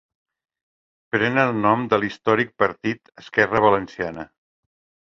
Pren 1.15 1.37
el 1.43 1.53
nom 1.67 1.85
de 1.93 2.01
l'històric 2.01 2.57
partit 2.65 3.17
Esquerra 3.25 3.67
Valenciana. 3.69 4.31